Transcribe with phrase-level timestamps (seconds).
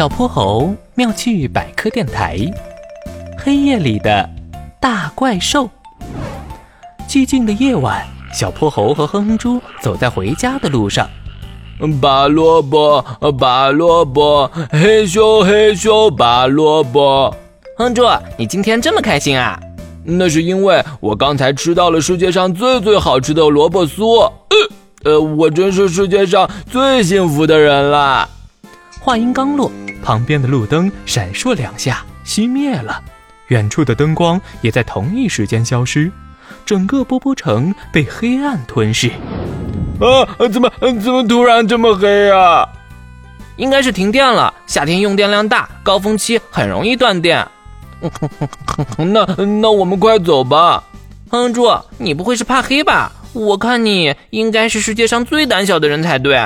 [0.00, 2.38] 小泼猴妙趣百科电台，
[3.36, 4.26] 黑夜里的
[4.80, 5.68] 大怪兽。
[7.06, 8.02] 寂静的夜晚，
[8.32, 11.06] 小泼猴和哼哼猪走在回家的路上。
[12.00, 13.04] 拔萝卜，
[13.38, 17.36] 拔萝卜，嘿咻嘿咻拔萝卜。
[17.76, 18.02] 哼猪，
[18.38, 19.60] 你今天这么开心啊？
[20.02, 24.20] 那是因为我刚才吃到了世界上最最好吃的萝卜酥。
[25.04, 28.26] 呃，呃，我真是世界上最幸福的人了。
[29.02, 29.70] 话音刚落，
[30.02, 33.02] 旁边的路灯闪烁两下，熄灭了，
[33.48, 36.10] 远处的灯光也在同一时间消失，
[36.64, 39.08] 整个波波城被黑暗吞噬。
[40.00, 42.68] 啊，怎么怎么突然这么黑呀？
[43.56, 44.52] 应该是停电了。
[44.66, 47.46] 夏天用电量大，高峰期很容易断电。
[48.96, 50.82] 那那我们快走吧。
[51.30, 53.12] 哼猪，你不会是怕黑吧？
[53.32, 56.36] 我看你应该是世界上最胆小的人才对。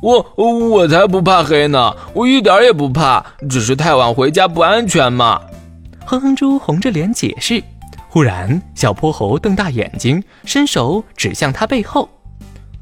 [0.00, 5.40] 我我才不怕黑呢，我一点也不怕，只是太晚回家不安全嘛。
[6.04, 7.62] 哼哼猪红着脸解释。
[8.08, 12.08] 忽然，小泼猴瞪大眼睛，伸手指向他背后。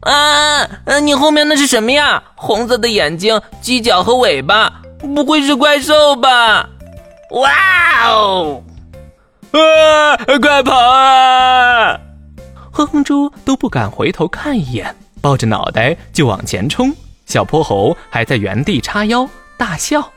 [0.01, 0.65] 啊，
[1.01, 2.23] 你后面那是什么呀？
[2.37, 4.73] 红色的眼睛、犄角和尾巴，
[5.15, 6.69] 不会是怪兽吧？
[7.33, 7.51] 哇
[8.09, 8.63] 哦！
[9.51, 11.99] 啊，快跑啊！
[12.71, 16.95] 哼哼猪都不敢回头看一眼，抱着脑袋就往前冲。
[17.27, 20.13] 小泼猴还在原地叉腰大笑，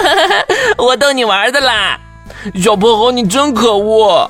[0.78, 2.00] 我逗你玩的啦！
[2.60, 4.28] 小泼猴你真可恶！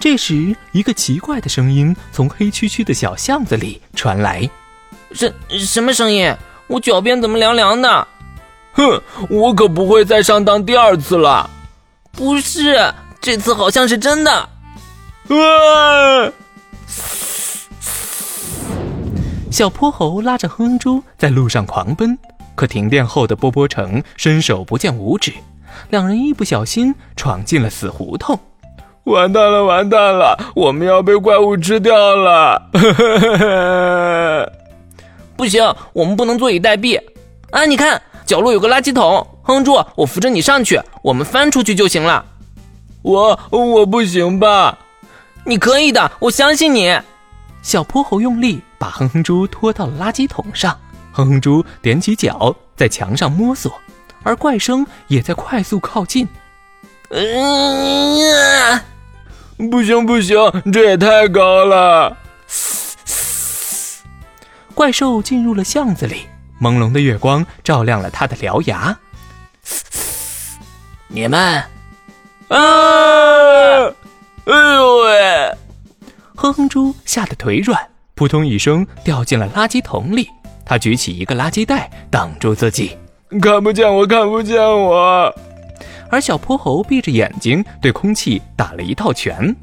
[0.00, 4.48] 这时，一个奇怪的声音从黑黢黢的小巷子里传来
[5.12, 6.34] ：“什什么声音？
[6.68, 8.08] 我脚边怎么凉凉的？”
[8.72, 11.48] 哼，我可不会再上当第二次了。
[12.12, 14.32] 不是，这次好像是真的。
[14.32, 14.48] 啊！
[19.56, 22.18] 小泼猴拉着哼猪在路上狂奔，
[22.54, 25.32] 可停电后的波波城伸手不见五指，
[25.88, 28.38] 两人一不小心闯进了死胡同，
[29.04, 32.68] 完蛋了，完蛋了，我们要被怪物吃掉了！
[35.38, 37.00] 不行，我们不能坐以待毙
[37.50, 37.64] 啊！
[37.64, 42.22] 你看，角落有个垃圾桶，哼猪，我扶着你上去，我们翻出去就行了。
[43.00, 44.76] 我我不行吧？
[45.46, 47.00] 你可以的，我相信你。
[47.66, 50.78] 小泼猴用力把哼哼猪拖到了垃圾桶上，
[51.10, 53.72] 哼哼猪踮起脚在墙上摸索，
[54.22, 56.28] 而怪声也在快速靠近。
[57.10, 58.84] 嗯呀，
[59.68, 60.36] 不行不行，
[60.72, 62.16] 这也太高了！
[64.72, 66.28] 怪兽进入了巷子里，
[66.60, 68.96] 朦胧的月光照亮了他的獠牙。
[71.08, 71.64] 你们，
[72.46, 72.58] 啊！
[74.44, 75.58] 哎呦喂！
[76.46, 77.76] 哼哼猪吓得腿软，
[78.14, 80.28] 扑通一声掉进了垃圾桶里。
[80.64, 82.96] 他举起一个垃圾袋挡住自己，
[83.42, 85.34] 看不见我，看不见我。
[86.08, 89.54] 而小泼猴闭着眼睛对空气打了一套拳。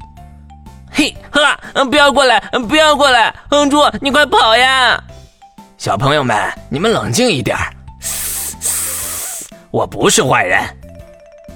[0.90, 1.58] 嘿哈！
[1.86, 3.34] 不要过来，不要过来！
[3.48, 5.02] 哼猪，你快跑呀！
[5.78, 6.36] 小朋友们，
[6.68, 7.56] 你们冷静一点。
[9.70, 10.62] 我不是坏人。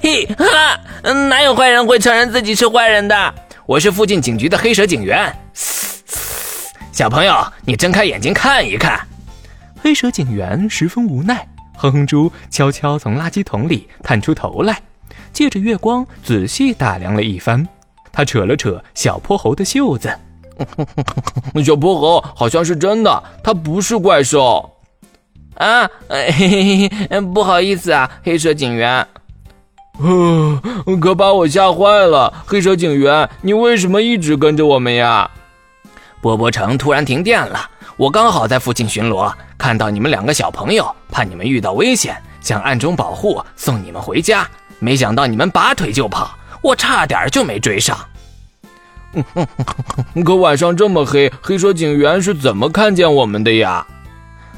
[0.01, 0.81] 嘿哈！
[1.29, 3.35] 哪有坏人会承认自己是坏人的？
[3.69, 5.31] 我是附近警局的黑蛇警员，
[6.91, 8.99] 小朋友，你睁开眼睛看一看。
[9.83, 11.47] 黑蛇警员十分无奈，
[11.77, 14.81] 哼哼猪悄悄从垃圾桶里探出头来，
[15.35, 17.69] 借着月光仔细打量了一番。
[18.11, 20.19] 他扯了扯小泼猴的袖子，
[21.63, 24.79] 小泼猴好像是真的，他不是怪兽
[25.57, 25.87] 啊！
[26.09, 29.07] 嘿嘿嘿，不好意思啊，黑蛇警员。
[30.01, 30.61] 呃，
[31.01, 32.33] 可把我吓坏了！
[32.47, 35.29] 黑蛇警员，你为什么一直跟着我们呀？
[36.21, 44.49] 波波城突然停电了，我刚好在附近巡逻，看到你们两个小朋友，怕你们遇到危险，想暗中保护，送你们回家。
[44.79, 46.31] 没想到你们拔腿就跑，
[46.63, 47.99] 我差点就没追上。
[50.25, 53.85] 可晚上这么黑，黑蛇警员是怎么看见我们的呀？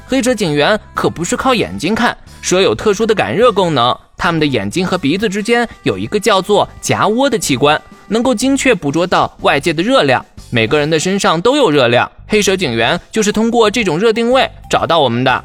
[0.05, 3.97] 黑蛇警员可不是靠眼睛看，蛇有特殊的感热功能。
[4.21, 10.23] 他们的眼睛和鼻子之间有一个叫做夹窝的器官，能够精确捕捉到外界的热量。
[10.51, 15.43] 每个人的身上都有热量，黑蛇警员就是通过这种热定位找到我们的。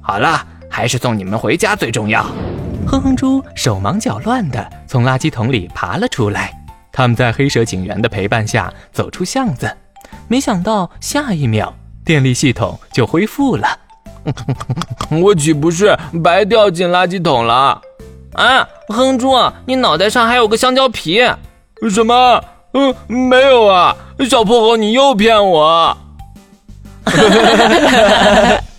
[0.00, 0.40] 好了，
[0.70, 2.24] 还是送你们回家最重要。
[2.86, 6.56] 哼哼猪手忙脚乱地从垃圾桶里爬了出来。
[6.92, 9.68] 他们在黑蛇警员的陪伴下走出巷子，
[10.28, 11.74] 没想到下一秒
[12.04, 13.66] 电力系统就恢复了。
[15.20, 17.82] 我岂不是白掉进垃圾桶了？
[18.34, 19.34] 啊，哼猪，
[19.66, 21.20] 你脑袋上还有个香蕉皮？
[21.90, 22.42] 什么？
[22.74, 23.94] 嗯，没有啊，
[24.28, 25.96] 小破猴，你又骗我！